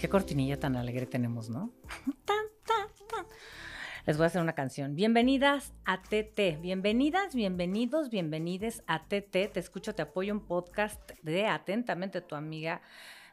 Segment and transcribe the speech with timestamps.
[0.00, 1.70] qué cortinilla tan alegre tenemos, ¿no?
[4.06, 4.94] Les voy a hacer una canción.
[4.94, 6.58] Bienvenidas a TT.
[6.62, 9.52] Bienvenidas, bienvenidos, bienvenides a TT.
[9.52, 12.80] Te escucho, te apoyo un podcast de Atentamente tu amiga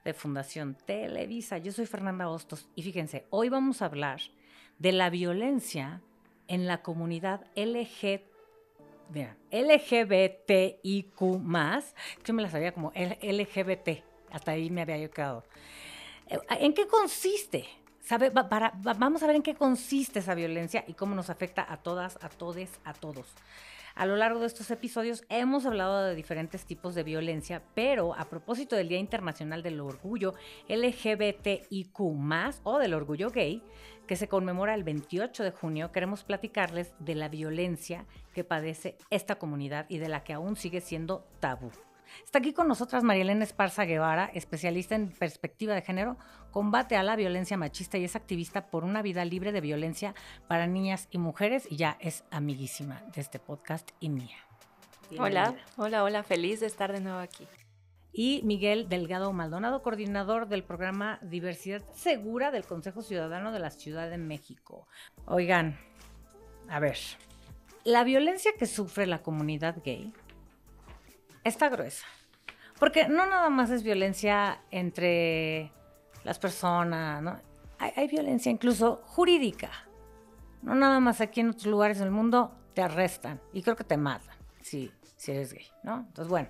[0.04, 1.58] de Fundación Televisa.
[1.58, 4.20] Yo soy Fernanda Hostos y fíjense, hoy vamos a hablar
[4.78, 6.02] de la violencia
[6.50, 8.24] en la comunidad LG,
[9.14, 11.16] mira, LGBTIQ+,
[12.26, 15.46] yo me la sabía como LGBT, hasta ahí me había yo quedado.
[16.30, 17.66] Eh, ¿En qué consiste?
[18.00, 18.32] ¿Sabe?
[18.32, 22.18] Para, vamos a ver en qué consiste esa violencia y cómo nos afecta a todas,
[22.22, 23.28] a todes, a todos.
[23.96, 28.26] A lo largo de estos episodios hemos hablado de diferentes tipos de violencia, pero a
[28.26, 30.36] propósito del Día Internacional del Orgullo
[30.70, 32.00] LGBTIQ,
[32.64, 33.64] o del orgullo gay,
[34.06, 38.06] que se conmemora el 28 de junio, queremos platicarles de la violencia
[38.36, 41.72] que padece esta comunidad y de la que aún sigue siendo tabú.
[42.24, 46.18] Está aquí con nosotras Marielena Esparza Guevara, especialista en perspectiva de género,
[46.52, 50.16] combate a la violencia machista y es activista por una vida libre de violencia
[50.48, 54.38] para niñas y mujeres y ya es amiguísima de este podcast y mía.
[55.18, 57.48] Hola, hola, hola, feliz de estar de nuevo aquí.
[58.12, 64.10] Y Miguel Delgado Maldonado, coordinador del programa Diversidad Segura del Consejo Ciudadano de la Ciudad
[64.10, 64.88] de México.
[65.26, 65.78] Oigan,
[66.68, 66.98] a ver,
[67.84, 70.14] la violencia que sufre la comunidad gay
[71.48, 72.06] está gruesa.
[72.80, 75.72] Porque no nada más es violencia entre
[76.24, 77.40] las personas, ¿no?
[77.80, 79.70] Hay, violencia incluso jurídica.
[80.62, 83.98] No nada más aquí en otros lugares del mundo te arrestan y creo que te
[83.98, 86.00] matan si, si eres gay, ¿no?
[86.00, 86.50] Entonces, bueno,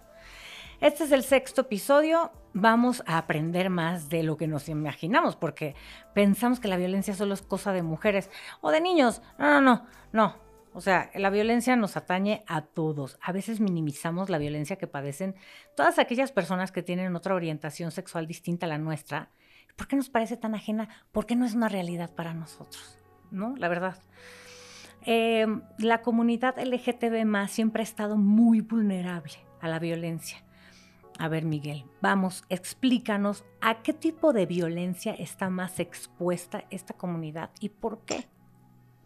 [0.79, 2.31] este es el sexto episodio.
[2.53, 5.75] Vamos a aprender más de lo que nos imaginamos, porque
[6.13, 8.29] pensamos que la violencia solo es cosa de mujeres
[8.61, 9.21] o de niños.
[9.37, 10.46] No, no, no, no.
[10.77, 13.17] O sea, la violencia nos atañe a todos.
[13.23, 15.33] A veces minimizamos la violencia que padecen
[15.75, 19.31] todas aquellas personas que tienen otra orientación sexual distinta a la nuestra.
[19.75, 20.87] ¿Por qué nos parece tan ajena?
[21.11, 22.99] ¿Por qué no es una realidad para nosotros?
[23.31, 23.55] ¿No?
[23.57, 23.97] La verdad.
[25.01, 30.45] Em, la comunidad LGTB más siempre ha estado muy vulnerable a la violencia.
[31.17, 37.49] A ver, Miguel, vamos, explícanos a qué tipo de violencia está más expuesta esta comunidad
[37.59, 38.27] y por qué.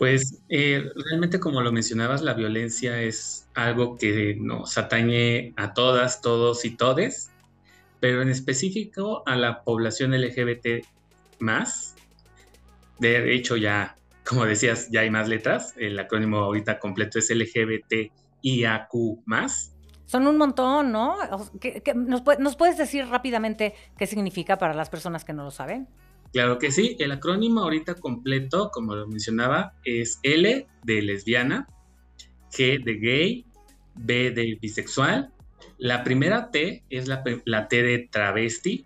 [0.02, 6.22] Pues eh, realmente como lo mencionabas, la violencia es algo que nos atañe a todas,
[6.22, 7.30] todos y todes,
[8.00, 10.88] pero en específico a la población LGBT
[11.38, 11.94] más.
[12.98, 13.96] De hecho, ya,
[14.28, 15.76] como decías, ya hay más letras.
[15.78, 18.94] El acrónimo ahorita completo es LGBTIAQ
[19.26, 19.76] más.
[20.08, 21.18] Son un montón, ¿no?
[21.94, 25.88] nos, ¿Nos puedes decir rápidamente qué significa para las personas que no lo saben?
[26.32, 31.68] Claro que sí, el acrónimo ahorita completo, como lo mencionaba, es L de lesbiana,
[32.52, 33.46] G de gay,
[33.96, 35.34] B de bisexual.
[35.78, 37.24] La primera T es la,
[37.68, 38.86] T de travesti,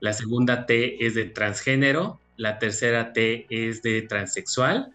[0.00, 4.92] la segunda T es de transgénero, la tercera T es de transexual,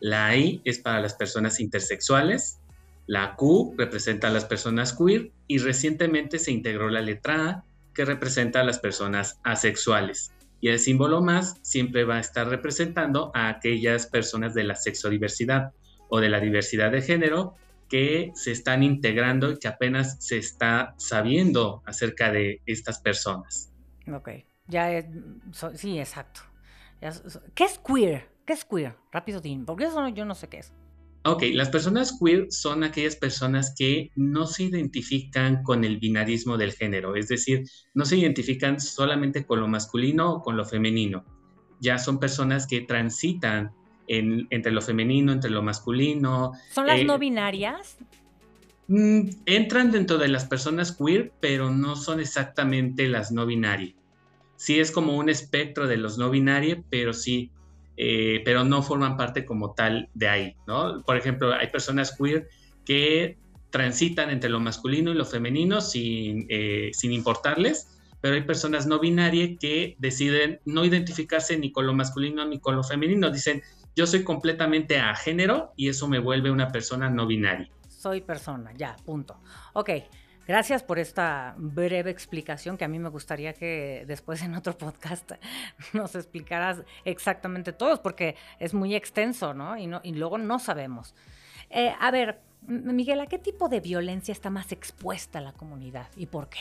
[0.00, 2.58] la I es para las personas intersexuales,
[3.06, 7.64] la Q representa a las personas queer y recientemente se integró la letra A
[7.94, 13.32] que representa a las personas asexuales y el símbolo más siempre va a estar representando
[13.34, 15.72] a aquellas personas de la sexodiversidad
[16.08, 17.56] o de la diversidad de género
[17.88, 23.72] que se están integrando y que apenas se está sabiendo acerca de estas personas.
[24.10, 24.28] Ok,
[24.68, 25.06] ya es,
[25.74, 26.42] sí, exacto.
[27.54, 28.28] ¿Qué es queer?
[28.46, 28.94] ¿Qué es queer?
[29.10, 30.72] Rápido, Dean, porque eso yo no sé qué es.
[31.24, 36.72] Ok, las personas queer son aquellas personas que no se identifican con el binarismo del
[36.72, 41.24] género, es decir, no se identifican solamente con lo masculino o con lo femenino.
[41.80, 43.72] Ya son personas que transitan
[44.08, 46.52] entre lo femenino, entre lo masculino.
[46.70, 47.96] ¿Son las eh, no binarias?
[48.88, 53.94] Mm, entran dentro de las personas queer, pero no son exactamente las no binarias.
[54.56, 57.50] Sí es como un espectro de los no binarios, pero sí
[57.96, 61.02] eh, pero no forman parte como tal de ahí, ¿no?
[61.02, 62.48] Por ejemplo, hay personas queer
[62.84, 63.38] que
[63.70, 69.00] transitan entre lo masculino y lo femenino sin, eh, sin importarles, pero hay personas no
[69.00, 73.62] binarias que deciden no identificarse ni con lo masculino ni con lo femenino, dicen,
[73.96, 77.70] yo soy completamente a género y eso me vuelve una persona no binaria.
[77.88, 79.40] Soy persona, ya, punto.
[79.74, 79.90] Ok,
[80.46, 85.32] Gracias por esta breve explicación que a mí me gustaría que después en otro podcast
[85.92, 89.76] nos explicaras exactamente todos, porque es muy extenso, ¿no?
[89.76, 91.14] Y, no, y luego no sabemos.
[91.70, 96.26] Eh, a ver, Miguel, ¿a qué tipo de violencia está más expuesta la comunidad y
[96.26, 96.60] por qué?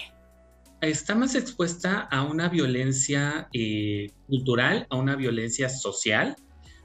[0.81, 6.35] Está más expuesta a una violencia eh, cultural, a una violencia social,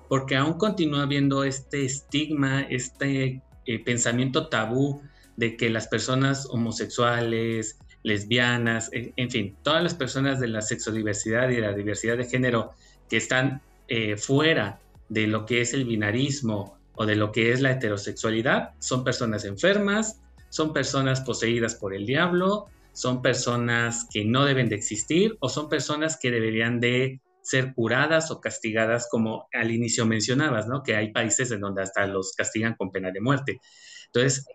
[0.09, 5.03] porque aún continúa habiendo este estigma, este eh, pensamiento tabú
[5.37, 11.57] de que las personas homosexuales, lesbianas, en fin, todas las personas de la sexodiversidad y
[11.57, 12.71] de la diversidad de género
[13.09, 17.61] que están eh, fuera de lo que es el binarismo o de lo que es
[17.61, 24.45] la heterosexualidad, son personas enfermas, son personas poseídas por el diablo, son personas que no
[24.45, 29.71] deben de existir o son personas que deberían de ser curadas o castigadas como al
[29.71, 30.83] inicio mencionabas, ¿no?
[30.83, 33.61] Que hay países en donde hasta los castigan con pena de muerte.
[34.07, 34.47] Entonces,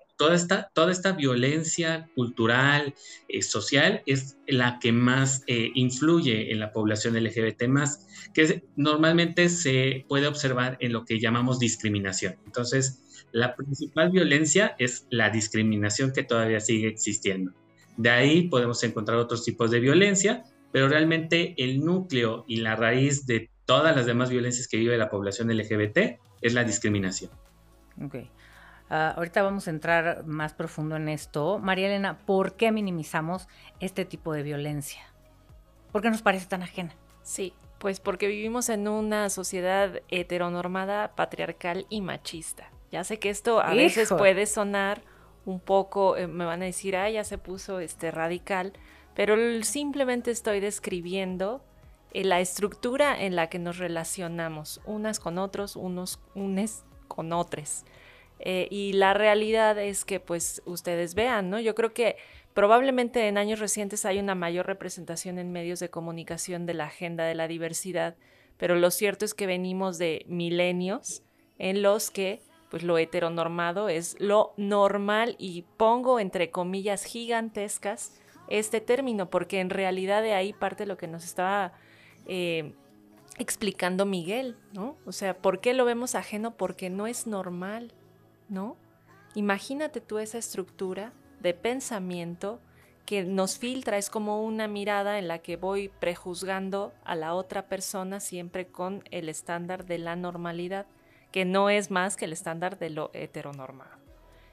[0.73, 2.93] toda esta, violencia cultural,
[3.27, 9.49] eh, social, es la que más eh, influye en la población LGBT más, que normalmente
[9.49, 12.35] se puede observar en lo que llamamos discriminación.
[12.45, 17.53] Entonces, la principal violencia es la discriminación que todavía sigue existiendo.
[17.97, 23.25] De ahí podemos encontrar otros tipos de violencia, pero realmente el núcleo y la raíz
[23.25, 27.31] de todas las demás violencias que vive la población LGBT es la discriminación.
[28.05, 28.29] Okay.
[28.93, 31.59] Ah, ahorita vamos a entrar más profundo en esto.
[31.59, 33.47] María Elena, ¿por qué minimizamos
[33.79, 35.01] este tipo de violencia?
[35.93, 36.93] ¿Por qué nos parece tan ajena?
[37.23, 42.69] Sí, pues porque vivimos en una sociedad heteronormada, patriarcal y machista.
[42.91, 45.01] Ya sé que esto a veces puede sonar
[45.45, 48.73] un poco, eh, me van a decir, ah, ya se puso este radical,
[49.15, 51.63] pero simplemente estoy describiendo
[52.11, 57.85] eh, la estructura en la que nos relacionamos, unas con otros, unos unes con otros.
[58.43, 61.59] Eh, y la realidad es que pues ustedes vean, ¿no?
[61.59, 62.17] Yo creo que
[62.55, 67.23] probablemente en años recientes hay una mayor representación en medios de comunicación de la agenda
[67.25, 68.15] de la diversidad,
[68.57, 71.21] pero lo cierto es que venimos de milenios
[71.59, 72.41] en los que
[72.71, 78.13] pues lo heteronormado es lo normal y pongo entre comillas gigantescas
[78.47, 81.73] este término, porque en realidad de ahí parte lo que nos estaba
[82.25, 82.73] eh,
[83.37, 84.95] explicando Miguel, ¿no?
[85.05, 86.55] O sea, ¿por qué lo vemos ajeno?
[86.55, 87.93] Porque no es normal.
[88.51, 88.77] ¿No?
[89.33, 92.59] Imagínate tú esa estructura de pensamiento
[93.05, 97.67] que nos filtra, es como una mirada en la que voy prejuzgando a la otra
[97.67, 100.85] persona siempre con el estándar de la normalidad,
[101.31, 103.97] que no es más que el estándar de lo heteronormado.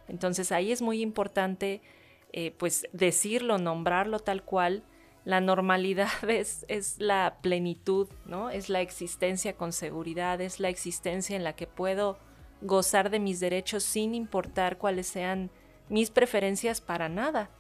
[0.09, 1.83] Entonces ahí es muy importante
[2.33, 4.83] eh, pues decirlo, nombrarlo tal cual.
[5.25, 8.49] La normalidad es, es la plenitud, ¿no?
[8.50, 12.19] Es la existencia con seguridad, es la existencia en la que puedo
[12.61, 15.51] gozar de mis derechos sin importar cuáles sean
[15.89, 17.51] mis preferencias para nada.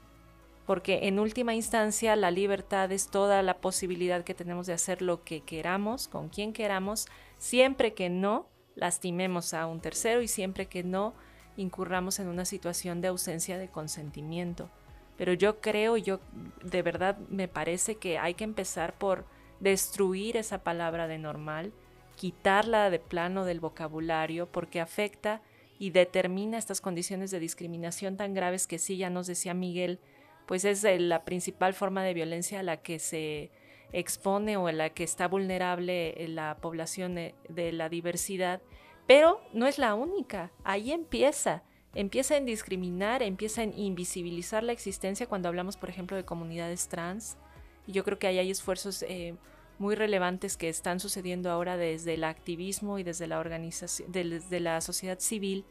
[0.66, 5.24] Porque en última instancia la libertad es toda la posibilidad que tenemos de hacer lo
[5.24, 7.06] que queramos, con quien queramos,
[7.38, 11.14] siempre que no lastimemos a un tercero y siempre que no
[11.56, 14.70] incurramos en una situación de ausencia de consentimiento.
[15.16, 16.20] Pero yo creo, yo
[16.62, 19.24] de verdad me parece que hay que empezar por
[19.58, 21.72] destruir esa palabra de normal
[22.18, 25.40] quitarla de plano del vocabulario porque afecta
[25.78, 30.00] y determina estas condiciones de discriminación tan graves que sí, ya nos decía Miguel,
[30.46, 33.52] pues es la principal forma de violencia a la que se
[33.92, 38.60] expone o a la que está vulnerable la población de la diversidad,
[39.06, 41.62] pero no es la única, ahí empieza,
[41.94, 47.38] empieza en discriminar, empieza en invisibilizar la existencia cuando hablamos, por ejemplo, de comunidades trans,
[47.86, 49.36] y yo creo que ahí hay esfuerzos eh,
[49.78, 54.80] muy relevantes que están sucediendo ahora desde el activismo y desde la organización, desde la
[54.80, 55.64] sociedad civil,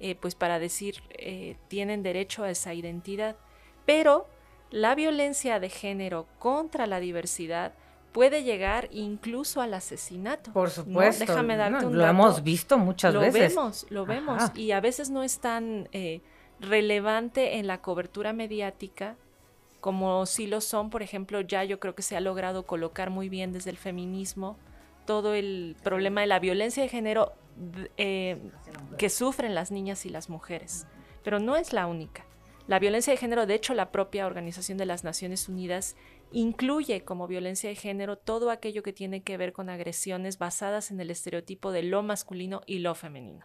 [0.00, 3.36] eh, pues para decir, eh, tienen derecho a esa identidad.
[3.86, 4.26] Pero
[4.70, 7.74] la violencia de género contra la diversidad
[8.12, 10.52] puede llegar incluso al asesinato.
[10.52, 11.24] Por supuesto.
[11.26, 13.54] Déjame darte un Lo hemos visto muchas veces.
[13.54, 14.42] Lo vemos, lo vemos.
[14.56, 16.22] Y a veces no es tan eh,
[16.60, 19.16] relevante en la cobertura mediática
[19.84, 23.28] como si lo son, por ejemplo, ya yo creo que se ha logrado colocar muy
[23.28, 24.56] bien desde el feminismo
[25.04, 27.34] todo el problema de la violencia de género
[27.98, 28.38] eh,
[28.96, 30.86] que sufren las niñas y las mujeres.
[31.22, 32.24] Pero no es la única.
[32.66, 35.96] La violencia de género, de hecho, la propia Organización de las Naciones Unidas
[36.32, 40.98] incluye como violencia de género todo aquello que tiene que ver con agresiones basadas en
[40.98, 43.44] el estereotipo de lo masculino y lo femenino.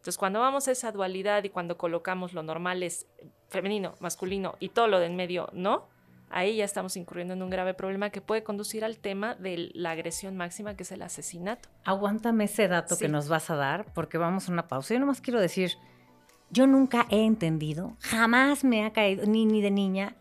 [0.00, 3.06] Entonces, cuando vamos a esa dualidad y cuando colocamos lo normal es
[3.50, 5.88] femenino, masculino y todo lo de en medio no,
[6.30, 9.90] ahí ya estamos incurriendo en un grave problema que puede conducir al tema de la
[9.90, 11.68] agresión máxima, que es el asesinato.
[11.84, 14.94] Aguántame ese dato que nos vas a dar, porque vamos a una pausa.
[14.94, 15.72] Yo nomás quiero decir,
[16.48, 20.16] yo nunca he entendido, jamás me ha caído, ni, ni de niña,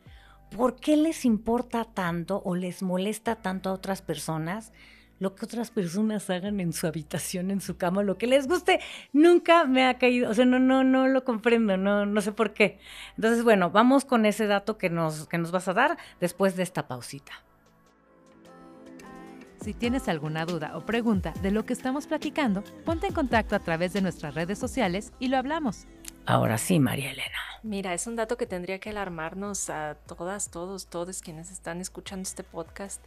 [0.54, 4.74] por qué les importa tanto o les molesta tanto a otras personas
[5.20, 8.80] lo que otras personas hagan en su habitación, en su cama, lo que les guste,
[9.14, 12.54] nunca me ha caído, o sea, no, no, no lo comprendo, no, no sé por
[12.54, 12.80] qué.
[13.16, 16.64] Entonces, bueno, vamos con ese dato que nos, que nos vas a dar después de
[16.64, 17.34] esta pausita.
[19.62, 23.60] Si tienes alguna duda o pregunta de lo que estamos platicando, ponte en contacto a
[23.60, 25.86] través de nuestras redes sociales y lo hablamos.
[26.26, 27.40] Ahora sí, María Elena.
[27.64, 32.24] Mira, es un dato que tendría que alarmarnos a todas, todos, todos quienes están escuchando
[32.24, 33.04] este podcast.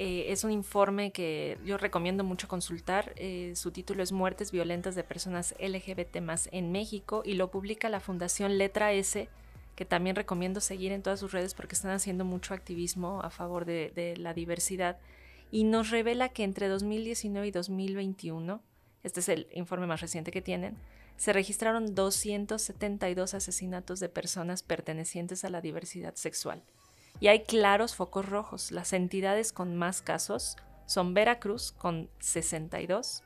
[0.00, 3.12] Eh, es un informe que yo recomiendo mucho consultar.
[3.16, 7.88] Eh, su título es Muertes violentas de personas LGBT más en México y lo publica
[7.88, 9.28] la Fundación Letra S,
[9.74, 13.64] que también recomiendo seguir en todas sus redes porque están haciendo mucho activismo a favor
[13.64, 14.98] de, de la diversidad.
[15.50, 18.62] Y nos revela que entre 2019 y 2021,
[19.02, 20.76] este es el informe más reciente que tienen,
[21.16, 26.62] se registraron 272 asesinatos de personas pertenecientes a la diversidad sexual
[27.20, 28.70] y hay claros focos rojos.
[28.70, 30.56] Las entidades con más casos
[30.86, 33.22] son Veracruz con 62,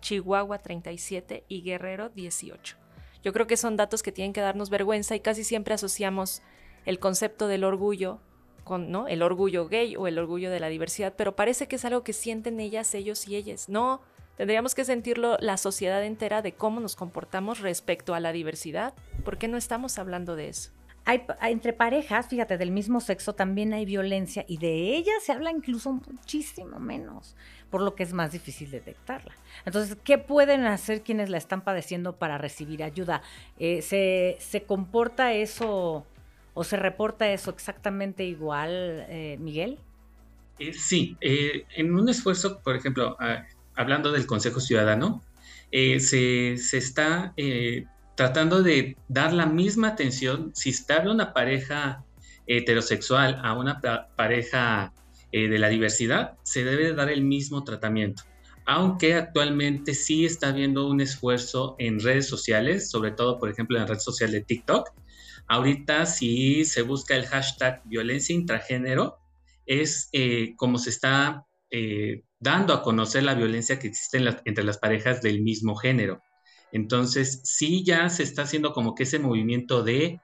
[0.00, 2.76] Chihuahua 37 y Guerrero 18.
[3.22, 6.42] Yo creo que son datos que tienen que darnos vergüenza y casi siempre asociamos
[6.86, 8.20] el concepto del orgullo
[8.64, 9.08] con ¿no?
[9.08, 12.12] el orgullo gay o el orgullo de la diversidad, pero parece que es algo que
[12.12, 13.68] sienten ellas, ellos y ellas.
[13.68, 14.00] No,
[14.36, 18.94] tendríamos que sentirlo la sociedad entera de cómo nos comportamos respecto a la diversidad.
[19.24, 20.70] ¿Por qué no estamos hablando de eso?
[21.06, 25.50] Hay, entre parejas, fíjate, del mismo sexo también hay violencia y de ella se habla
[25.50, 27.36] incluso muchísimo menos,
[27.70, 29.34] por lo que es más difícil detectarla.
[29.64, 33.22] Entonces, ¿qué pueden hacer quienes la están padeciendo para recibir ayuda?
[33.58, 36.06] Eh, ¿se, comporta eso
[36.52, 39.78] o se reporta eso exactamente igual, eh, Miguel?
[40.58, 45.22] Eh, sí, en un esfuerzo, por ejemplo, ah, hablando del Consejo Ciudadano,
[45.72, 47.32] se, está
[48.14, 52.04] tratando de dar la misma atención si está una pareja
[52.46, 53.80] heterosexual a una
[54.16, 54.92] pareja
[55.32, 58.24] eh, de la diversidad, se debe dar el mismo tratamiento.
[58.66, 63.84] Aunque actualmente sí está habiendo un esfuerzo en redes sociales, sobre todo, por ejemplo, en
[63.84, 64.90] la red social de TikTok.
[65.48, 69.18] Ahorita, si se busca el hashtag violencia intragénero,
[69.66, 74.78] es eh, como se está eh, dando a conocer la violencia que existe entre las
[74.78, 76.20] parejas del mismo género.
[76.72, 80.20] Entonces, sí ya se está haciendo como que ese movimiento de,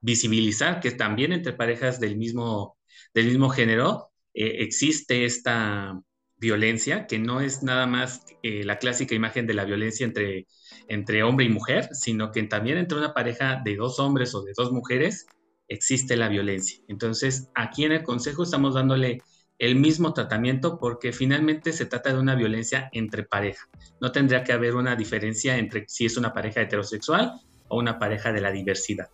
[0.00, 2.78] visibilizar que también entre parejas del mismo,
[3.12, 6.00] del mismo género eh, existe esta
[6.36, 10.46] violencia, que no es nada más eh, la clásica imagen de la violencia entre,
[10.88, 14.52] entre hombre y mujer, sino que también entre una pareja de dos hombres o de
[14.56, 15.26] dos mujeres
[15.68, 16.82] existe la violencia.
[16.88, 19.22] Entonces, aquí en el Consejo estamos dándole
[19.58, 23.66] el mismo tratamiento porque finalmente se trata de una violencia entre pareja.
[24.00, 27.32] No tendría que haber una diferencia entre si es una pareja heterosexual
[27.68, 29.08] o una pareja de la diversidad.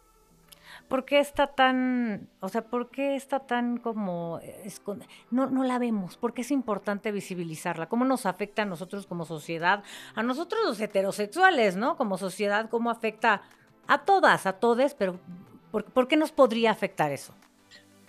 [0.89, 4.41] ¿Por qué está tan, o sea, por qué está tan como,
[5.31, 6.17] no, no la vemos?
[6.17, 7.89] ¿Por qué es importante visibilizarla?
[7.89, 9.85] ¿Cómo nos afecta a nosotros como sociedad?
[10.17, 11.97] A nosotros los heterosexuales, ¿no?
[11.97, 13.43] Como sociedad, ¿cómo afecta
[13.87, 14.95] a todas, a todes?
[14.95, 15.21] Pero
[15.71, 17.35] por qué nos podría afectar eso?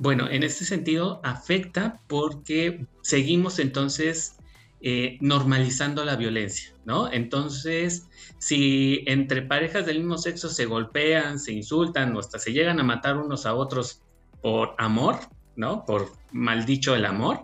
[0.01, 4.36] Bueno, en este sentido afecta porque seguimos entonces
[4.81, 7.13] eh, normalizando la violencia, ¿no?
[7.13, 8.08] Entonces,
[8.39, 12.84] si entre parejas del mismo sexo se golpean, se insultan o hasta se llegan a
[12.84, 14.01] matar unos a otros
[14.41, 15.20] por amor,
[15.55, 15.86] ¿no?
[15.86, 17.41] Por mal dicho el amor,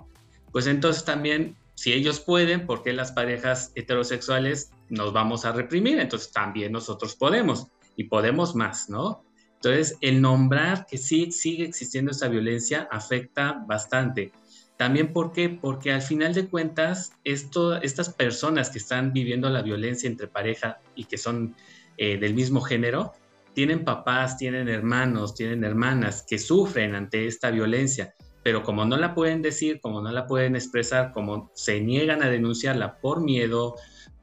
[0.51, 5.99] pues entonces también, si ellos pueden, ¿por qué las parejas heterosexuales nos vamos a reprimir?
[5.99, 9.26] Entonces también nosotros podemos y podemos más, ¿no?
[9.57, 14.31] Entonces, el nombrar que sí sigue existiendo esa violencia afecta bastante.
[14.77, 15.49] También ¿por qué?
[15.49, 21.05] porque al final de cuentas, estas personas que están viviendo la violencia entre pareja y
[21.05, 21.55] que son
[21.97, 23.13] eh, del mismo género,
[23.55, 29.15] tienen papás, tienen hermanos, tienen hermanas que sufren ante esta violencia, pero como no la
[29.15, 33.75] pueden decir, como no la pueden expresar, como se niegan a denunciarla por miedo,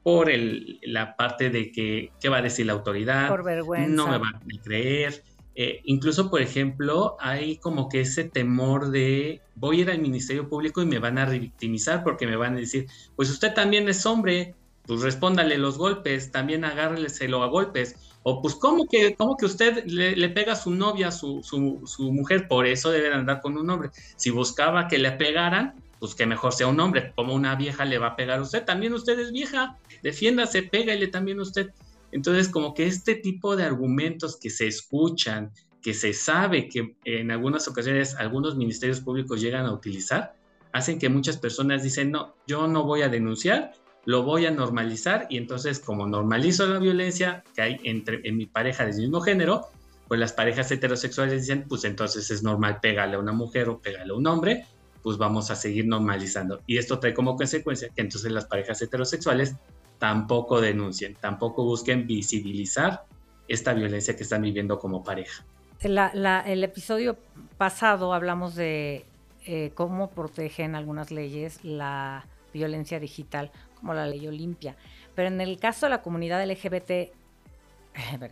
[0.05, 3.27] por el, la parte de que, ¿qué va a decir la autoridad?
[3.27, 3.95] Por vergüenza.
[3.95, 5.23] No me van a creer.
[5.55, 10.47] Eh, incluso, por ejemplo, hay como que ese temor de voy a ir al Ministerio
[10.47, 12.85] Público y me van a revictimizar porque me van a decir,
[13.15, 14.53] pues usted también es hombre,
[14.85, 17.95] pues respóndale los golpes, también agárreleselo a golpes.
[18.21, 22.11] O pues, ¿cómo que, cómo que usted le, pega a su novia, su, su, su
[22.11, 22.47] mujer?
[22.47, 23.89] Por eso debe andar con un hombre.
[24.17, 25.73] Si buscaba que le pegaran,
[26.05, 28.63] pues que mejor sea un hombre, como una vieja le va a pegar a usted,
[28.63, 31.71] también usted es vieja, defiéndase, pégale también usted.
[32.11, 37.31] Entonces, como que este tipo de argumentos que se escuchan, que se sabe que en
[37.31, 40.35] algunas ocasiones algunos ministerios públicos llegan a utilizar,
[40.73, 43.71] hacen que muchas personas dicen, no, yo no voy a denunciar,
[44.05, 48.45] lo voy a normalizar y entonces como normalizo la violencia que hay entre en mi
[48.45, 49.69] pareja del mismo género,
[50.07, 54.13] pues las parejas heterosexuales dicen, pues entonces es normal pegarle a una mujer o pegarle
[54.13, 54.67] a un hombre
[55.05, 56.63] pues vamos a seguir normalizando.
[56.65, 59.55] Y esto trae como consecuencia que entonces las parejas heterosexuales
[59.99, 63.05] tampoco denuncien, tampoco busquen visibilizar
[63.47, 65.45] esta violencia que están viviendo como pareja.
[65.79, 67.19] el episodio
[67.59, 69.05] pasado hablamos de
[69.45, 74.75] eh, cómo protegen algunas leyes la violencia digital, como la ley Olimpia.
[75.13, 77.13] Pero en el caso de la comunidad LGBT,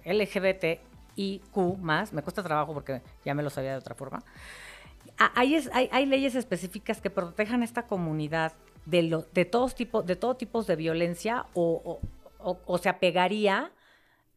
[0.06, 0.82] LGBT
[1.82, 4.24] más, me cuesta trabajo porque ya me lo sabía de otra forma.
[5.17, 8.53] Hay, leyes específicas que protejan a esta comunidad
[8.86, 12.00] de, lo, de, todos tipo, de todo tipos de violencia o,
[12.81, 13.72] se apegaría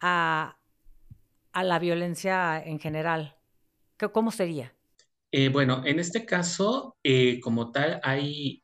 [0.01, 0.57] a,
[1.55, 3.35] la violencia en general.
[4.13, 4.75] ¿Cómo sería?
[5.33, 8.63] Eh, bueno, en este caso, eh, como tal, hay,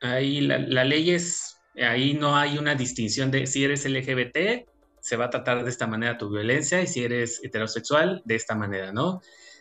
[0.00, 4.66] hay la ley es, ahí no hay una distinción de si eres LGBT,
[5.04, 8.54] se va a tratar de esta manera tu violencia y si eres heterosexual, de esta
[8.54, 9.20] manera, ¿no?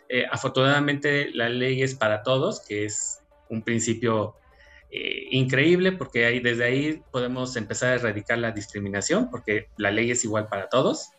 [0.10, 4.36] Eh, afortunadamente la ley es para todos, que es un principio
[4.92, 10.12] eh, increíble porque ahí, desde ahí podemos empezar a erradicar la discriminación porque la ley
[10.12, 11.10] es igual para todos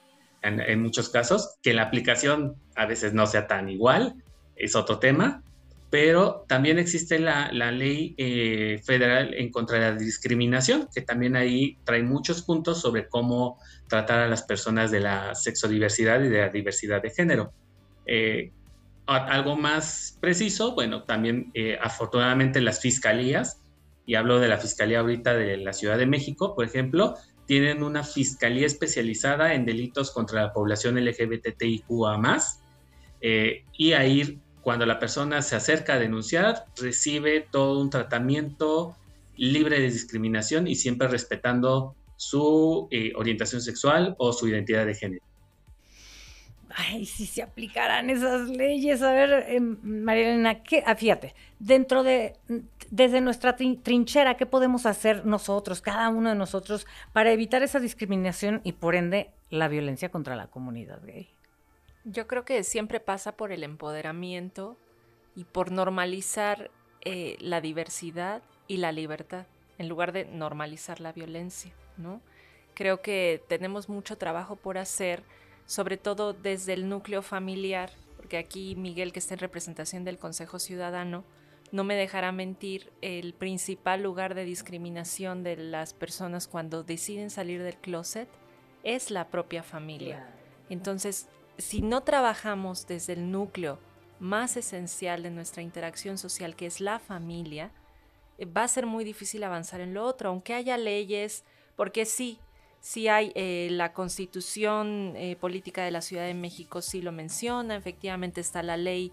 [0.44, 4.14] en, muchos casos, que la aplicación a veces no sea tan igual,
[4.56, 5.42] es otro tema,
[5.90, 11.78] pero también existe la, ley eh, federal en contra de la discriminación, que también ahí
[11.84, 16.48] trae muchos puntos sobre cómo tratar a las personas de la sexodiversidad y de la
[16.48, 17.52] diversidad de género.
[18.06, 18.50] Eh,
[19.06, 23.60] algo más preciso, bueno, también eh, afortunadamente las fiscalías,
[24.06, 27.14] y hablo de la Fiscalía ahorita de la Ciudad de México, por ejemplo,
[27.46, 32.38] tienen una fiscalía especializada en delitos contra la población LGBTIQA+,
[33.72, 38.96] y ahí cuando la persona se acerca a denunciar, recibe todo un tratamiento
[39.36, 45.24] libre de discriminación y siempre respetando su eh, orientación sexual o su identidad de género.
[46.70, 49.02] Ay, si se aplicarán esas leyes.
[49.02, 50.82] A ver, eh, María Elena, ¿qué?
[50.86, 52.36] Ah, fíjate, dentro de,
[52.90, 58.60] desde nuestra trinchera, ¿qué podemos hacer nosotros, cada uno de nosotros, para evitar esa discriminación
[58.64, 61.28] y por ende la violencia contra la comunidad gay?
[62.04, 64.76] Yo creo que siempre pasa por el empoderamiento
[65.34, 69.46] y por normalizar eh, la diversidad y la libertad,
[69.78, 72.20] en lugar de normalizar la violencia, ¿no?
[72.74, 75.22] Creo que tenemos mucho trabajo por hacer,
[75.66, 80.58] sobre todo desde el núcleo familiar, porque aquí Miguel, que está en representación del Consejo
[80.58, 81.24] Ciudadano,
[81.72, 87.62] no me dejará mentir, el principal lugar de discriminación de las personas cuando deciden salir
[87.62, 88.28] del closet
[88.84, 90.28] es la propia familia.
[90.68, 93.78] Entonces, si no trabajamos desde el núcleo
[94.20, 97.72] más esencial de nuestra interacción social, que es la familia,
[98.38, 101.44] eh, va a ser muy difícil avanzar en lo otro, aunque haya leyes,
[101.76, 102.38] porque sí,
[102.84, 107.76] sí hay eh, la constitución eh, política de la Ciudad de México, sí lo menciona,
[107.76, 109.10] efectivamente está la ley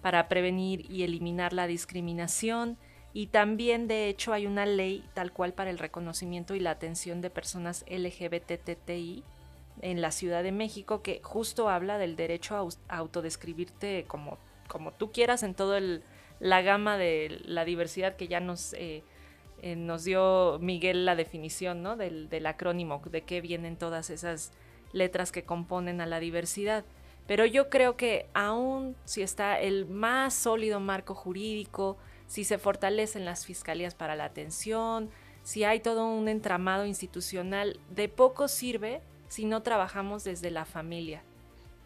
[0.00, 2.78] para prevenir y eliminar la discriminación.
[3.12, 7.20] Y también, de hecho, hay una ley tal cual para el reconocimiento y la atención
[7.20, 9.22] de personas LGBTTI,
[9.82, 12.56] en la Ciudad de México que justo habla del derecho
[12.88, 14.36] a autodescribirte como,
[14.68, 15.80] como tú quieras en toda
[16.40, 19.04] la gama de la diversidad que ya nos, eh,
[19.62, 21.96] eh, nos dio Miguel la definición ¿no?
[21.96, 24.50] del, acrónimo, de qué vienen todas esas
[24.92, 26.84] letras que componen a la diversidad.
[27.28, 31.96] Pero yo creo que aún si está el más sólido marco jurídico,
[32.26, 35.10] si se fortalecen las fiscalías para la atención,
[35.44, 41.22] si hay todo un entramado institucional, de poco sirve si no trabajamos desde la familia.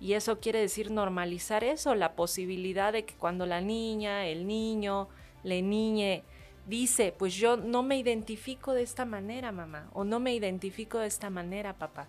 [0.00, 5.08] Y eso quiere decir normalizar eso, la posibilidad de que cuando la niña, el niño,
[5.42, 6.22] le niñe,
[6.66, 11.06] dice, pues yo no me identifico de esta manera, mamá, o no me identifico de
[11.06, 12.08] esta manera, papá.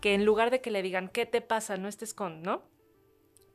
[0.00, 1.76] Que en lugar de que le digan, ¿qué te pasa?
[1.76, 2.62] No estés con, ¿no?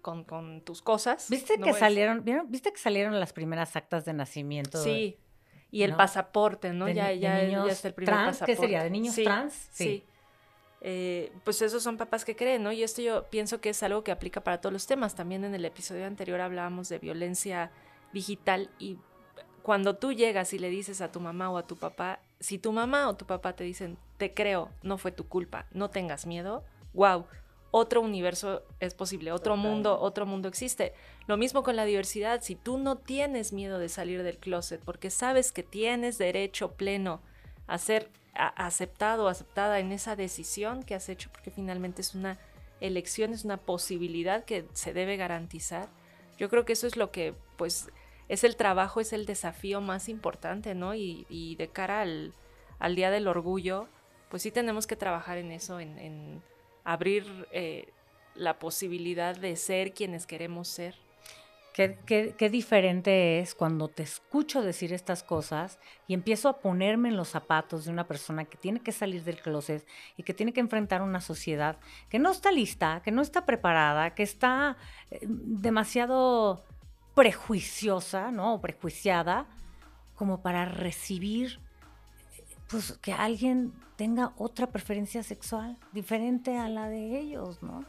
[0.01, 1.29] Con, con tus cosas.
[1.29, 4.83] ¿Viste que salieron, ¿viste que salieron las primeras actas de nacimiento?
[4.83, 5.17] Sí.
[5.69, 6.89] Y el pasaporte, ¿no?
[6.89, 8.83] ya, ya, ya, es el primer trans, ¿Qué sería?
[8.83, 9.69] ¿De niños trans?
[9.71, 10.03] sí.
[10.83, 12.71] Eh, pues esos son papás que creen, ¿no?
[12.71, 15.13] Y esto yo pienso que es algo que aplica para todos los temas.
[15.13, 17.71] También en el episodio anterior hablábamos de violencia
[18.13, 18.97] digital y
[19.63, 22.71] cuando tú llegas y le dices a tu mamá o a tu papá, si tu
[22.71, 26.63] mamá o tu papá te dicen, te creo, no fue tu culpa, no tengas miedo,
[26.93, 27.25] wow,
[27.71, 30.93] otro universo es posible, otro mundo, otro mundo existe.
[31.25, 35.09] Lo mismo con la diversidad, si tú no tienes miedo de salir del closet porque
[35.09, 37.21] sabes que tienes derecho pleno
[37.67, 42.37] a ser aceptado o aceptada en esa decisión que has hecho, porque finalmente es una
[42.81, 45.87] elección, es una posibilidad que se debe garantizar.
[46.37, 47.89] Yo creo que eso es lo que, pues,
[48.31, 50.95] es el trabajo, es el desafío más importante, ¿no?
[50.95, 53.89] Y, de cara al, Día del Orgullo,
[54.29, 56.41] pues sí tenemos que trabajar en eso, en,
[56.85, 57.89] abrir eh,
[58.33, 60.95] la posibilidad de ser quienes queremos ser.
[61.73, 67.29] Qué, diferente es cuando te escucho decir estas cosas y empiezo a ponerme en los
[67.29, 71.01] zapatos de una persona que tiene que salir del closet y que tiene que enfrentar
[71.01, 71.77] una sociedad
[72.09, 74.77] que no está lista, que no está preparada, que está
[75.11, 76.63] eh, demasiado
[77.21, 78.55] prejuiciosa, ¿no?
[78.55, 79.45] O prejuiciada
[80.15, 81.59] como para recibir
[82.67, 87.85] pues que alguien tenga otra preferencia sexual diferente a la de ellos, ¿no?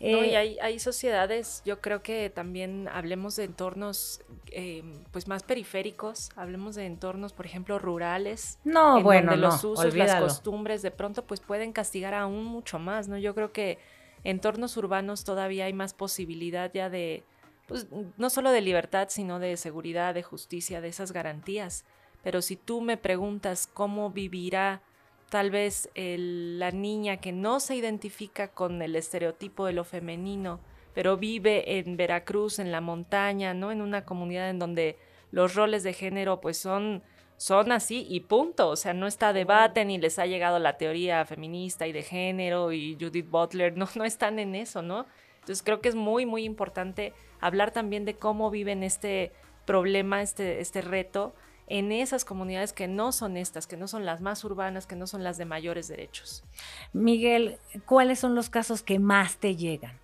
[0.00, 5.44] y eh, hay, hay, sociedades, yo creo que también hablemos de entornos em, pues más
[5.44, 8.58] periféricos, hablemos de entornos, por ejemplo, rurales.
[8.64, 13.06] No, bueno, donde los usos, las costumbres de pronto pues pueden castigar aún mucho más,
[13.06, 13.16] ¿no?
[13.16, 13.78] Yo creo que
[14.24, 17.22] entornos urbanos todavía hay más posibilidad ya de,
[17.66, 21.84] pues no solo de libertad, sino de seguridad, de justicia, de esas garantías.
[22.22, 24.82] Pero si tú me preguntas cómo vivirá
[25.30, 30.60] tal vez la niña que no se identifica con el estereotipo de lo femenino,
[30.94, 33.72] pero vive en Veracruz, en la montaña, ¿no?
[33.72, 34.98] En una comunidad en donde
[35.30, 37.02] los roles de género pues son,
[37.38, 38.68] son así y punto.
[38.68, 42.72] O sea, no está debate ni les ha llegado la teoría feminista y de género
[42.72, 45.06] y Judith Butler, no, no están en eso, ¿no?
[45.40, 49.32] Entonces creo que es muy, muy importante hablar también de cómo viven este
[49.66, 51.34] problema, este, este reto
[51.66, 55.06] en esas comunidades que no son estas, que no son las más urbanas, que no
[55.06, 56.44] son las de mayores derechos.
[56.92, 59.98] Miguel, ¿cuáles son los casos que más te llegan?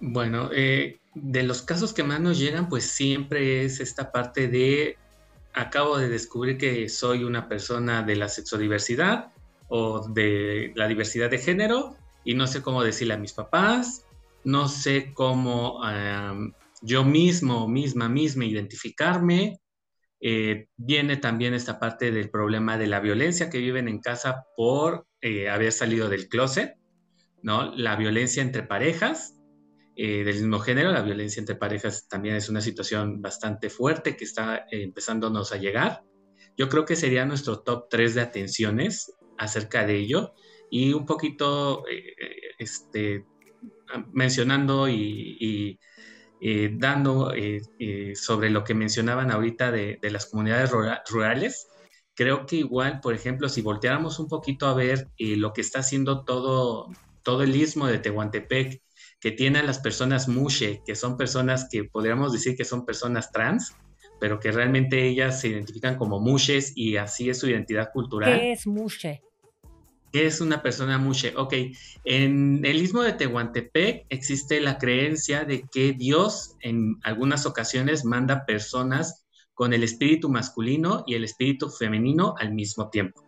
[0.00, 4.96] Bueno, eh, de los casos que más nos llegan, pues siempre es esta parte de,
[5.52, 9.32] acabo de descubrir que soy una persona de la sexodiversidad
[9.68, 11.94] o de la diversidad de género
[12.24, 14.04] y no sé cómo decirle a mis papás,
[14.44, 15.80] no sé cómo
[16.82, 19.60] yo mismo, misma, misma identificarme,
[20.20, 25.06] eh, viene también esta parte del problema de la violencia que viven en casa por
[25.20, 26.76] eh, haber salido del closet,
[27.42, 27.74] ¿no?
[27.74, 29.34] La violencia entre parejas
[29.96, 34.24] eh, del mismo género, la violencia entre parejas también es una situación bastante fuerte que
[34.24, 36.02] está empezándonos a llegar.
[36.56, 40.34] Yo creo que sería nuestro top 3 de atenciones acerca de ello
[40.70, 41.84] y un poquito
[42.58, 43.24] este,
[44.12, 45.78] mencionando y
[46.42, 51.68] eh, dando eh, eh, sobre lo que mencionaban ahorita de, las comunidades rurales,
[52.14, 56.24] creo que igual, por ejemplo, si volteáramos un poquito a ver lo que está haciendo
[56.24, 56.88] todo,
[57.22, 58.80] todo el istmo de Tehuantepec,
[59.20, 63.30] que tiene a las personas mushe, que son personas que podríamos decir que son personas
[63.32, 63.76] trans,
[64.18, 68.40] pero que realmente ellas se identifican como mushes y así es su identidad cultural.
[68.40, 69.20] ¿Qué es mushe?
[70.12, 71.34] ¿Qué es una persona mushe?
[71.36, 71.54] Ok,
[72.04, 78.44] en el istmo de Tehuantepec existe la creencia de que Dios en algunas ocasiones manda
[78.44, 83.24] personas con el espíritu masculino y el espíritu femenino al mismo tiempo.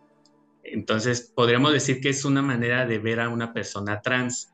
[0.63, 4.51] Entonces, podríamos decir que es una manera de ver a una persona trans.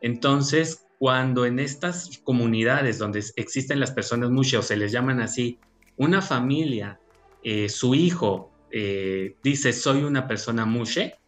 [0.00, 5.58] Entonces, cuando en estas comunidades donde existen las personas mushe o se les llaman así,
[5.96, 7.00] una familia,
[7.42, 11.19] eh, su hijo eh, dice soy una persona mushe,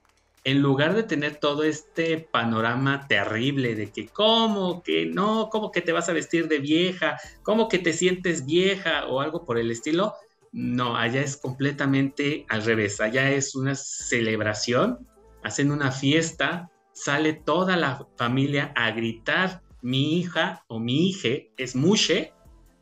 [0.44, 5.82] en lugar de tener todo este panorama terrible de que cómo que no, cómo que
[5.82, 9.70] te vas a vestir de vieja, cómo que te sientes vieja o algo por el
[9.70, 10.14] estilo,
[10.50, 15.06] no, allá es completamente al revés, allá es una celebración,
[15.42, 21.74] hacen una fiesta, sale toda la familia a gritar, mi hija o mi hija es
[21.74, 22.32] mushe,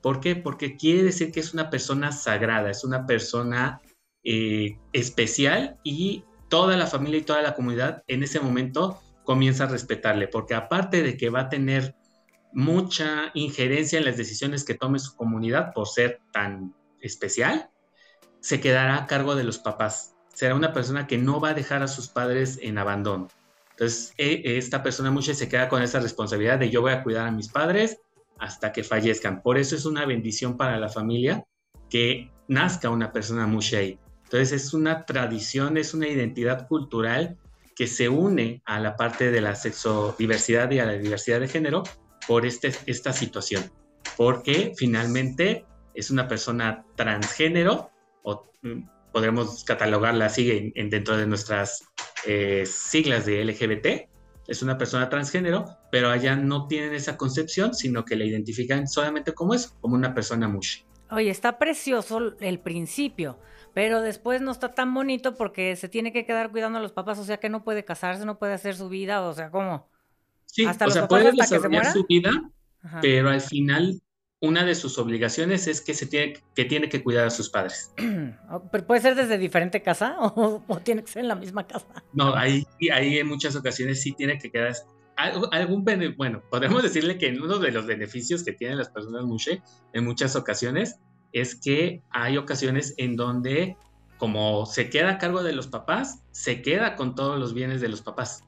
[0.02, 0.34] ¿por qué?
[0.34, 3.80] Porque quiere decir que es una persona sagrada, es una persona
[4.24, 9.68] eh, especial y toda la familia y toda la comunidad en ese momento comienza a
[9.68, 11.94] respetarle, porque aparte de que va a tener
[12.52, 17.70] mucha injerencia en las decisiones que tome su comunidad por ser tan especial,
[18.40, 20.16] se quedará a cargo de los papás.
[20.34, 23.28] Será una persona que no va a dejar a sus padres en abandono.
[23.70, 27.26] Entonces, e, esta persona mucho se queda con esa responsabilidad de yo voy a cuidar
[27.26, 27.98] a mis padres
[28.38, 29.42] hasta que fallezcan.
[29.42, 31.44] Por eso es una bendición para la familia
[31.88, 33.98] que nazca una persona mucha ahí.
[34.32, 37.36] Entonces es una tradición, es una identidad cultural
[37.74, 41.82] que se une a la parte de la sexodiversidad y a la diversidad de género
[42.28, 43.72] por este, esta situación,
[44.16, 47.90] porque finalmente es una persona transgénero,
[48.22, 51.82] o mm, podemos catalogarla así en, dentro de nuestras
[52.24, 54.08] eh, siglas de LGBT,
[54.46, 59.34] es una persona transgénero, pero allá no tienen esa concepción, sino que la identifican solamente
[59.34, 60.82] como eso, como una persona mush.
[61.10, 63.40] Oye, está precioso el principio,
[63.74, 67.18] pero después no está tan bonito porque se tiene que quedar cuidando a los papás,
[67.18, 69.88] o sea que no puede casarse, no puede hacer su vida, o sea, ¿cómo?
[70.46, 72.30] Sí, ¿Hasta o sea, puede desarrollar su vida,
[73.00, 74.00] pero al final
[74.40, 77.92] una de sus obligaciones es que se tiene que, tiene que cuidar a sus padres.
[78.72, 81.86] ¿Pero puede ser desde diferente casa o, tiene que ser en la misma casa?
[82.12, 84.74] No, ahí, ahí en muchas ocasiones sí tiene que quedar
[85.16, 85.84] algún
[86.16, 90.34] bueno, podemos decirle que uno de los beneficios que tienen las personas mushe en muchas
[90.34, 90.98] ocasiones
[91.32, 93.76] es que hay ocasiones en donde
[94.20, 97.88] como se queda a cargo de los papás, se queda con todos los bienes de
[97.88, 98.44] los papás,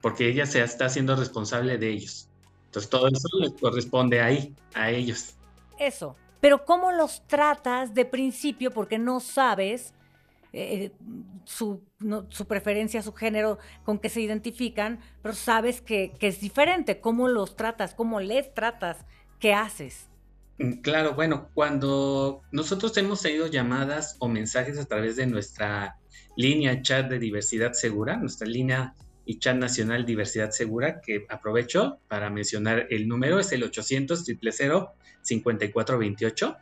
[0.00, 2.28] porque ella se está haciendo responsable de ellos.
[2.64, 5.36] Entonces todo eso les corresponde ahí, a ellos.
[5.78, 8.72] Eso, pero ¿cómo los tratas de principio?
[8.72, 9.94] Porque no sabes
[10.52, 10.90] eh,
[11.44, 11.80] su,
[12.28, 17.54] su, preferencia, su género, con que se identifican, pero sabes que es diferente, cómo los
[17.54, 19.06] tratas, cómo les tratas,
[19.38, 20.08] qué haces.
[20.62, 25.98] Mm, claro, bueno, cuando nosotros hemos tenido llamadas o mensajes a través de nuestra
[26.36, 28.94] línea chat de diversidad segura, nuestra línea
[29.24, 34.38] y chat nacional diversidad segura, que aprovecho para mencionar el número, es el 800 000
[35.22, 36.56] 5428.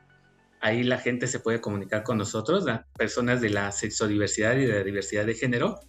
[0.63, 4.79] Ahí la gente se puede comunicar con nosotros, las personas de la sexodiversidad y de
[4.79, 5.81] la diversidad de género.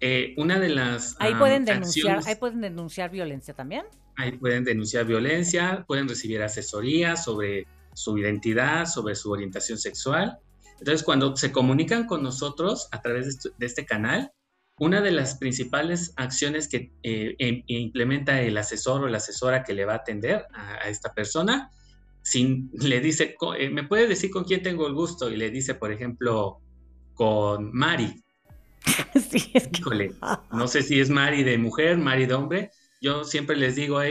[0.00, 1.16] Eh, una de las.
[1.20, 3.86] Ahí pueden denunciar, ahí pueden denunciar violencia también.
[4.16, 10.38] Ahí pueden denunciar violencia, pueden recibir asesoría sobre su identidad, sobre su orientación sexual.
[10.78, 14.32] Entonces, cuando se comunican con nosotros a través de este canal,
[14.78, 19.72] una de las principales acciones que eh, em, implementa el asesor o la asesora que
[19.72, 21.70] le va a atender a, esta persona,
[22.22, 25.30] sin, le dice, eh, ¿me puede decir con quién tengo el gusto?
[25.30, 26.60] Y le dice, por ejemplo,
[27.14, 28.24] con Mari.
[29.30, 29.82] sí, es que...
[30.52, 32.70] no sé si es Mari de mujer, Mari de hombre.
[33.04, 34.06] Yo siempre les digo a,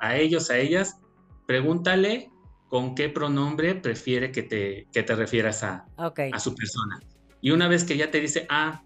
[0.00, 1.02] a, ellos, a ellas,
[1.46, 2.30] pregúntale
[2.70, 6.98] con qué pronombre prefiere que te, que te refieras a, a su persona.
[7.42, 8.82] Y una vez que ya te dice, ah,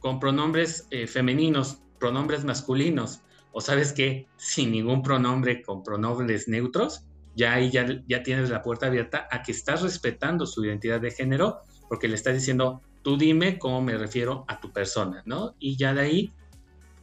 [0.00, 3.20] con pronombres eh, femeninos, pronombres masculinos,
[3.52, 7.04] o sabes que sin ningún pronombre, con pronombres neutros,
[7.36, 11.12] ya ahí ya, ya tienes la puerta abierta a que estás respetando su identidad de
[11.12, 15.54] género, porque le estás diciendo, tú dime cómo me refiero a tu persona, ¿no?
[15.60, 16.32] Y ya de ahí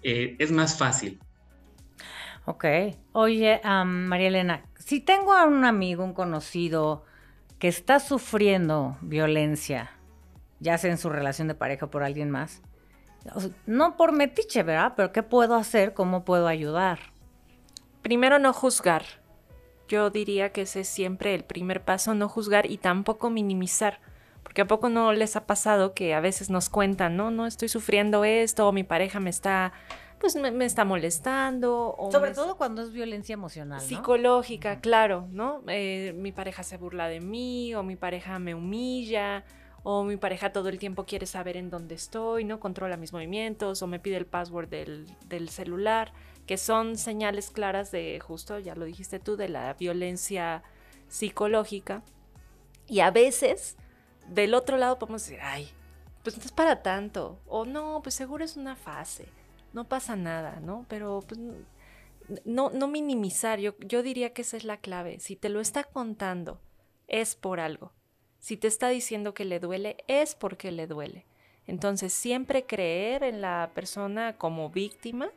[0.04, 1.22] eh, es más fácil.
[2.50, 2.64] Ok.
[3.12, 7.04] Oye, María Elena, si tengo a un amigo, un conocido
[7.60, 9.92] que está sufriendo violencia,
[10.62, 12.62] ya sea en su relación de pareja o por alguien más,
[13.66, 14.94] no por metiche, ¿verdad?
[14.96, 15.94] Pero ¿qué puedo hacer?
[15.94, 17.00] ¿Cómo puedo ayudar?
[18.02, 19.04] Primero, no juzgar.
[19.90, 24.00] Yo diría que ese es siempre el primer paso, no juzgar y tampoco minimizar.
[24.44, 27.68] Porque a poco no les ha pasado que a veces nos cuentan, no, no estoy
[27.68, 29.74] sufriendo esto, o mi pareja me está,
[30.20, 31.96] pues me, está molestando.
[31.98, 33.82] O Sobre todo cuando es violencia emocional.
[33.82, 35.62] Psicológica, claro, ¿no?
[35.68, 39.44] Eh, mi pareja se burla de mí, o mi pareja me humilla,
[39.84, 43.82] o mi pareja todo el tiempo quiere saber en dónde estoy, no controla mis movimientos,
[43.82, 46.12] o me pide el password del, celular,
[46.46, 50.64] que son señales claras de, justo, ya lo dijiste tú, de la violencia
[51.08, 52.04] psicológica.
[52.88, 53.78] Y a veces,
[54.28, 55.70] del otro lado podemos decir, ay,
[56.24, 59.30] pues no es para tanto, o no, pues seguro es una fase,
[59.78, 60.88] no pasa nada, ¿no?
[60.90, 61.40] Pero pues,
[62.46, 65.20] no, no minimizar, yo, yo diría que esa es la clave.
[65.20, 66.60] Si te lo está contando,
[67.08, 67.94] es por algo.
[68.40, 71.28] Si te está diciendo que le duele, es porque le duele.
[71.68, 75.30] Entonces, siempre creer en la persona como víctima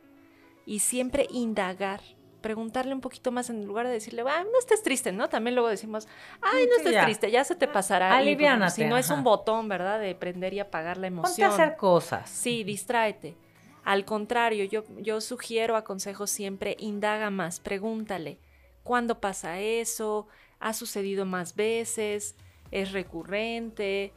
[0.65, 2.01] y siempre indagar,
[2.41, 5.29] preguntarle un poquito más en lugar de decirle, ah, no estés triste, ¿no?
[5.29, 6.07] También luego decimos,
[6.41, 8.17] ay, no estés triste, ya se te pasará.
[8.17, 8.71] Aliviánate.
[8.71, 9.99] Si no es un botón, ¿verdad?
[9.99, 11.49] De prender y apagar la emoción.
[11.49, 12.27] Ponte a hacer cosas.
[12.27, 13.35] Sí, distráete.
[13.83, 18.37] Al contrario, yo, yo sugiero, aconsejo siempre, indaga más, pregúntale,
[18.83, 20.27] ¿cuándo pasa eso?
[20.59, 22.35] ¿Ha sucedido más veces?
[22.71, 24.13] es recurrente,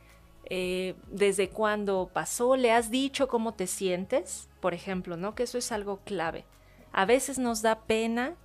[0.46, 5.34] eh, desde cuándo pasó, le has dicho cómo te sientes, por ejemplo, ¿no?
[5.34, 6.44] Que eso es algo clave.
[6.92, 8.36] A veces nos da pena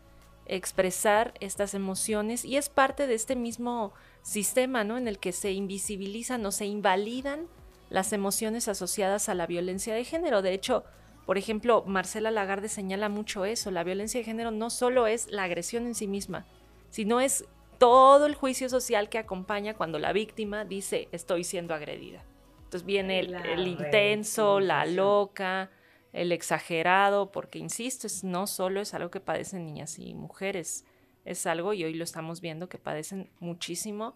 [0.45, 4.97] expresar estas emociones y es parte de este mismo sistema, ¿no?
[4.97, 7.47] En el que se invisibilizan o se invalidan
[7.89, 10.41] las emociones asociadas a la violencia de género.
[10.41, 10.83] De hecho,
[11.29, 13.69] por ejemplo, Marcela Lagarde señala mucho eso.
[13.69, 16.47] La violencia de género no solo es la agresión en sí misma,
[16.89, 17.45] sino es
[17.77, 22.23] todo el juicio social que acompaña cuando la víctima dice estoy siendo agredida.
[22.63, 25.69] Entonces viene el, intenso, la loca,
[26.13, 30.83] el exagerado, porque insisto, es, no solo es algo que padecen niñas y mujeres,
[31.25, 34.15] es algo, y hoy lo estamos viendo, que padecen muchísimo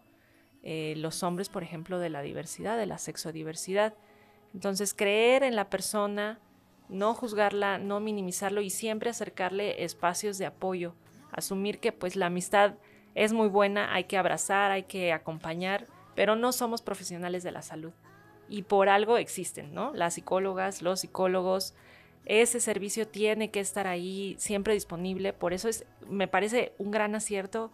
[0.63, 3.93] eh, los hombres, por ejemplo, de la diversidad, de la sexodiversidad.
[4.55, 6.39] Entonces, creer en la persona,
[6.89, 10.95] no juzgarla, no minimizarlo y siempre acercarle espacios de apoyo,
[11.31, 12.75] asumir que pues la amistad
[13.15, 17.61] es muy buena, hay que abrazar, hay que acompañar, pero no somos profesionales de la
[17.61, 17.93] salud.
[18.49, 19.93] Y por algo existen, ¿no?
[19.93, 21.73] Las psicólogas, los psicólogos,
[22.25, 25.33] ese servicio tiene que estar ahí siempre disponible.
[25.33, 27.71] Por eso es, me parece un gran acierto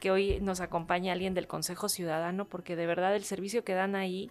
[0.00, 3.94] que hoy nos acompañe alguien del Consejo Ciudadano, porque de verdad el servicio que dan
[3.94, 4.30] ahí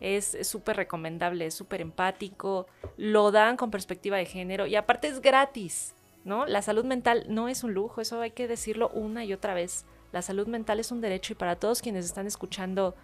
[0.00, 5.20] es súper recomendable, es súper empático, lo dan con perspectiva de género y aparte es
[5.20, 6.46] gratis, ¿no?
[6.46, 9.84] La salud mental no es un lujo, eso hay que decirlo una y otra vez.
[10.12, 12.96] La salud mental es un derecho y para todos quienes están escuchando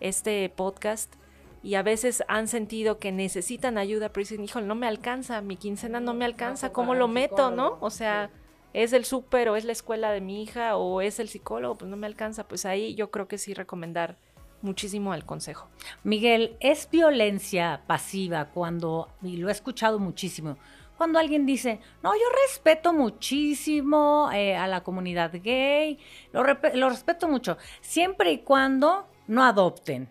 [0.00, 1.14] este podcast
[1.62, 5.56] y a veces han sentido que necesitan ayuda, pero dicen, híjole, no me alcanza, mi
[5.56, 7.78] quincena no me alcanza, ¿cómo lo meto, no?
[7.80, 8.30] O sea,
[8.74, 11.90] es el súper o es la escuela de mi hija o es el psicólogo, pues
[11.90, 12.48] no me alcanza.
[12.48, 14.16] Pues ahí yo creo que sí recomendar
[14.62, 15.68] muchísimo al consejo.
[16.04, 20.56] Miguel, ¿es violencia pasiva cuando, y lo he escuchado muchísimo,
[20.96, 25.98] cuando alguien dice, no, yo respeto muchísimo eh, a la comunidad gay,
[26.32, 30.08] lo, lo respeto mucho, siempre y cuando no adopten?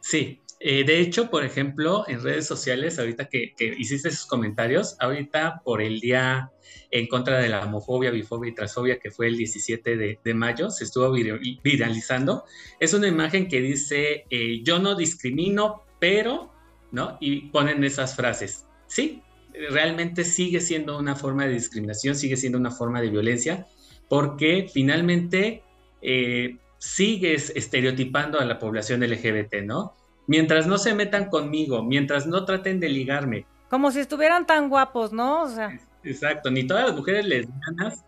[0.00, 5.60] Sí, eh, de hecho, por ejemplo, en redes sociales, ahorita que, hiciste esos comentarios, ahorita
[5.62, 6.52] por el día
[6.90, 10.84] en contra de la homofobia, bifobia y transfobia, que fue el 17 de, mayo, se
[10.84, 12.44] estuvo viralizando.
[12.80, 16.50] Es una imagen que dice, eh, yo no discrimino, pero,
[16.92, 17.18] ¿no?
[17.20, 18.64] Y ponen esas frases.
[18.86, 19.22] Sí,
[19.70, 23.66] realmente sigue siendo una forma de discriminación, sigue siendo una forma de violencia,
[24.08, 25.62] porque finalmente
[26.00, 29.94] eh, sigues estereotipando a la población LGBT, ¿no?
[30.26, 33.46] Mientras no se metan conmigo, mientras no traten de ligarme.
[33.70, 35.42] Como si estuvieran tan guapos, ¿no?
[35.42, 35.78] O sea.
[36.02, 38.04] Exacto, ni todas las mujeres lesbianas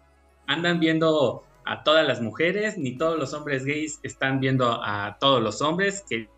[0.46, 5.42] andan viendo a todas las mujeres, ni todos los hombres gays están viendo a todos
[5.42, 6.29] los hombres que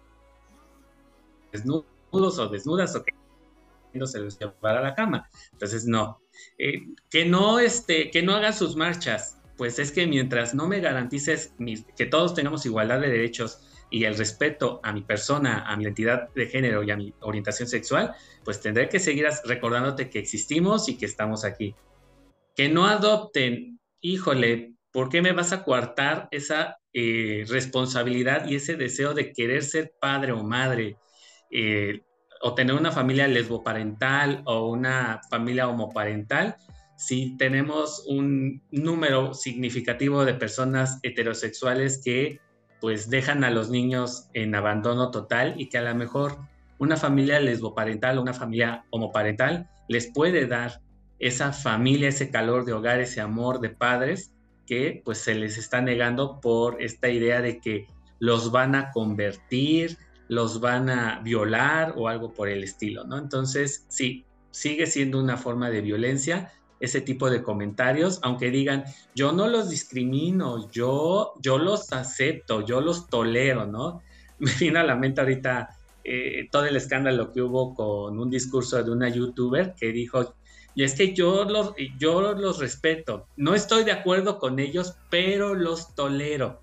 [1.52, 3.12] desnudos o desnudas o que
[4.06, 5.28] se los llevar a la cama.
[5.52, 6.20] Entonces, no.
[6.58, 9.40] Eh, que no este, que no hagan sus marchas.
[9.56, 11.52] Pues es que mientras no me garantices
[11.96, 16.28] que todos tengamos igualdad de derechos, y el respeto a mi persona, a mi identidad
[16.34, 20.96] de género y a mi orientación sexual, pues tendré que seguir recordándote que existimos y
[20.96, 21.74] que estamos aquí.
[22.54, 28.76] Que no adopten, híjole, ¿por qué me vas a coartar esa eh, responsabilidad y ese
[28.76, 30.96] deseo de querer ser padre o madre?
[31.50, 32.02] Eh,
[32.40, 36.56] o tener una familia lesboparental o una familia homoparental,
[36.96, 42.40] si tenemos un número significativo de personas heterosexuales que
[42.80, 46.38] pues dejan a los niños en abandono total y que a lo mejor
[46.78, 50.80] una familia lesboparental o una familia homoparental les puede dar
[51.18, 54.32] esa familia, ese calor de hogar, ese amor de padres
[54.66, 57.86] que pues se les está negando por esta idea de que
[58.20, 59.96] los van a convertir,
[60.28, 63.16] los van a violar o algo por el estilo, ¿no?
[63.16, 69.32] Entonces, sí, sigue siendo una forma de violencia ese tipo de comentarios, aunque digan, yo
[69.32, 74.02] no los discrimino, yo, yo los acepto, yo los tolero, ¿no?
[74.38, 78.82] Me viene a la mente ahorita eh, todo el escándalo que hubo con un discurso
[78.82, 80.34] de una youtuber que dijo,
[80.74, 85.54] y es que yo los, yo los respeto, no estoy de acuerdo con ellos, pero
[85.54, 86.62] los tolero.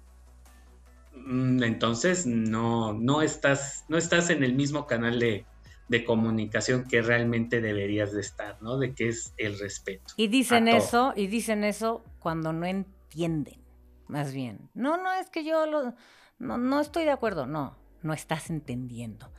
[1.14, 5.46] Mm, entonces no, no, estás, no estás en el mismo canal de,
[5.88, 8.78] de comunicación que realmente deberías de estar, ¿no?
[8.78, 10.14] De que es el respeto.
[10.18, 13.62] Y dicen eso, y dicen eso cuando no entienden,
[14.08, 14.70] más bien.
[14.74, 15.94] No, no, es que yo lo,
[16.40, 19.32] no, no estoy de acuerdo, no, no estás entendiendo.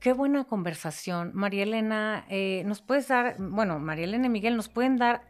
[0.00, 1.32] Qué buena conversación.
[1.34, 5.22] María Elena, eh, ¿nos puedes dar, bueno, María Elena y Miguel, ¿nos pueden dar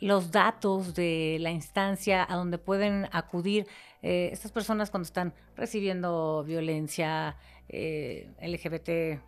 [0.00, 3.66] los datos de la instancia a donde pueden acudir
[4.02, 7.36] eh, estas personas cuando están recibiendo violencia
[7.68, 9.22] eh, LGBT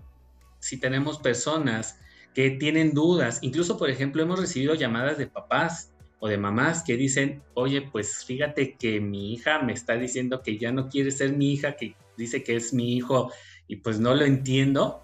[0.61, 1.99] si tenemos personas
[2.35, 6.97] que tienen dudas, incluso por ejemplo hemos recibido llamadas de papás o de mamás que
[6.97, 11.37] dicen, oye, pues fíjate que mi hija me está diciendo que ya no quiere ser
[11.37, 13.33] mi hija, que dice que es mi hijo
[13.67, 15.03] y pues no lo entiendo.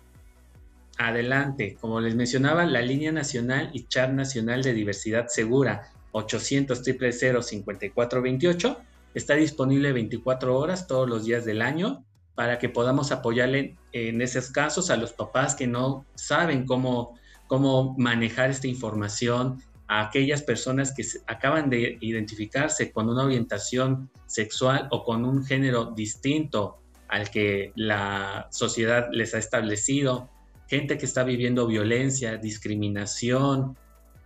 [0.97, 7.43] Adelante, como les mencionaba, la línea nacional y chat nacional de diversidad segura 800 000
[7.43, 8.79] 5428
[9.14, 14.51] está disponible 24 horas todos los días del año para que podamos apoyarle en esos
[14.51, 20.94] casos a los papás que no saben cómo, cómo manejar esta información, a aquellas personas
[20.94, 27.73] que acaban de identificarse con una orientación sexual o con un género distinto al que
[27.77, 30.31] la sociedad les ha establecido,
[30.68, 33.77] gente que está viviendo violencia, discriminación,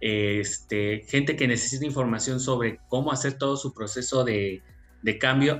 [0.00, 4.62] este, gente que necesita información sobre cómo hacer todo su proceso de,
[5.02, 5.58] de cambio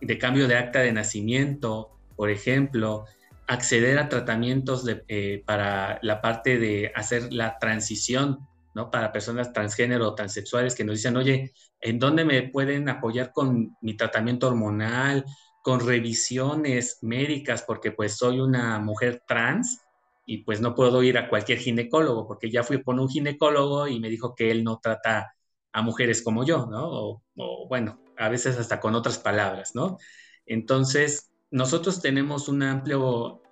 [0.00, 3.06] de cambio de acta de nacimiento, por ejemplo,
[3.46, 8.90] acceder a tratamientos eh, para la parte de hacer la transición, ¿no?
[8.90, 13.76] Para personas transgénero o transexuales que nos dicen, oye, ¿en dónde me pueden apoyar con
[13.80, 15.24] mi tratamiento hormonal,
[15.62, 19.80] con revisiones médicas, porque pues soy una mujer trans
[20.24, 23.98] y pues no puedo ir a cualquier ginecólogo, porque ya fui con un ginecólogo y
[23.98, 25.34] me dijo que él no trata
[25.72, 26.88] a mujeres como yo, ¿no?
[26.88, 29.98] o bueno, a veces hasta con otras palabras, ¿no?
[30.44, 33.42] Entonces, nosotros tenemos un amplio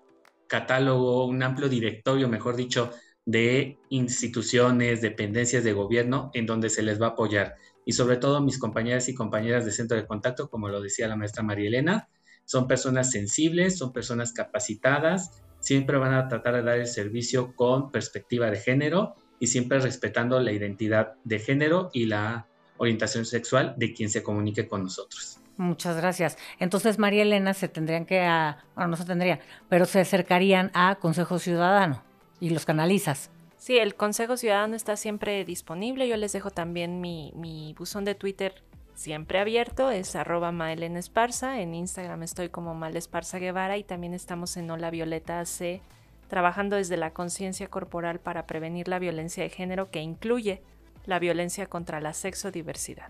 [0.46, 2.90] catálogo, un amplio directorio, mejor dicho,
[3.24, 7.56] de instituciones, dependencias de gobierno en donde se les va a apoyar.
[7.84, 11.16] Y sobre todo mis compañeras y compañeras de centro de contacto, como lo decía la
[11.16, 12.08] maestra María Elena,
[12.44, 17.90] son personas sensibles, son personas capacitadas, siempre van a tratar de dar el servicio con
[17.90, 22.48] perspectiva de género y siempre respetando la identidad de género y la
[22.78, 25.38] orientación sexual de quien se comunique con nosotros.
[25.56, 26.38] Muchas gracias.
[26.58, 30.96] Entonces, María Elena, se tendrían que, a, bueno, no se tendrían, pero se acercarían a
[30.96, 32.02] Consejo Ciudadano
[32.40, 33.30] y los canalizas.
[33.56, 36.08] Sí, el Consejo Ciudadano está siempre disponible.
[36.08, 38.62] Yo les dejo también mi, mi buzón de Twitter
[38.98, 41.60] siempre abierto, es arroba Maelena Esparza.
[41.60, 45.80] En Instagram estoy como Mal Esparza Guevara y también estamos en Hola Violeta AC,
[46.26, 50.62] trabajando desde la conciencia corporal para prevenir la violencia de género que incluye
[51.08, 53.08] la violencia contra la sexodiversidad.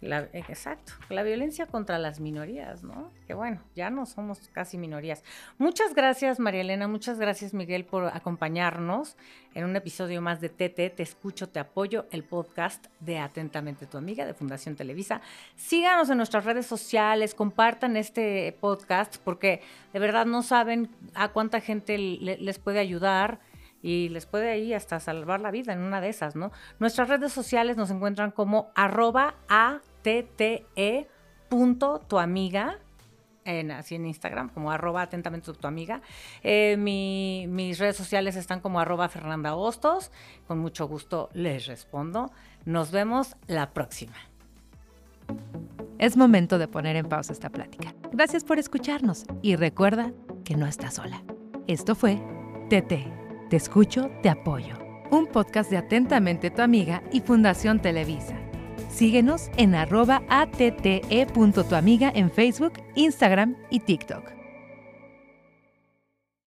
[0.00, 3.10] La, exacto, la violencia contra las minorías, ¿no?
[3.26, 5.24] Que bueno, ya no somos casi minorías.
[5.56, 9.16] Muchas gracias, María Elena, muchas gracias, Miguel, por acompañarnos
[9.54, 13.96] en un episodio más de TT, Te Escucho, Te Apoyo, el podcast de Atentamente Tu
[13.96, 15.20] Amiga de Fundación Televisa.
[15.56, 21.60] Síganos en nuestras redes sociales, compartan este podcast, porque de verdad no saben a cuánta
[21.60, 23.40] gente les puede ayudar
[23.82, 26.50] y les puede ahí hasta salvar la vida en una de esas, ¿no?
[26.78, 29.36] Nuestras redes sociales nos encuentran como arroba
[32.18, 32.78] amiga
[33.44, 36.02] en, así en Instagram, como arroba atentamente tu amiga.
[36.42, 39.54] Eh, mis redes sociales están como arroba Fernanda.
[40.46, 42.30] Con mucho gusto les respondo.
[42.64, 44.16] Nos vemos la próxima.
[45.98, 47.94] Es momento de poner en pausa esta plática.
[48.12, 50.12] Gracias por escucharnos y recuerda
[50.44, 51.22] que no estás sola.
[51.66, 52.16] Esto fue
[52.70, 53.17] TT
[53.48, 54.76] te escucho, te apoyo.
[55.10, 58.36] Un podcast de Atentamente tu amiga y Fundación Televisa.
[58.90, 64.37] Síguenos en arroba atte.tuamiga en Facebook, Instagram y TikTok.